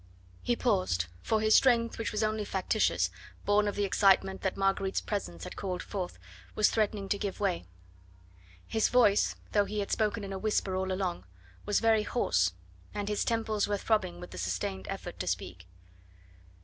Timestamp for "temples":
13.23-13.67